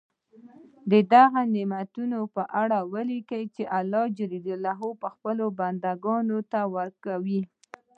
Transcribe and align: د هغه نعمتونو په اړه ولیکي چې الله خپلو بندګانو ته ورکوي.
د 0.89 0.93
هغه 1.21 1.41
نعمتونو 1.55 2.19
په 2.35 2.43
اړه 2.61 2.77
ولیکي 2.93 3.43
چې 3.55 3.63
الله 3.79 4.05
خپلو 5.13 5.45
بندګانو 5.59 6.37
ته 6.51 6.59
ورکوي. 6.75 7.41